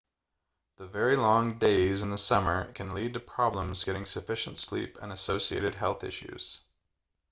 [0.77, 5.11] the very long days in the summer can lead to problems getting sufficient sleep and
[5.11, 6.59] associated health issues